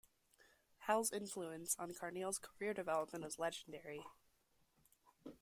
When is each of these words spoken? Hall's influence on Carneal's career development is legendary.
Hall's 0.87 1.11
influence 1.13 1.75
on 1.77 1.91
Carneal's 1.93 2.39
career 2.39 2.73
development 2.73 3.23
is 3.23 3.37
legendary. 3.37 4.01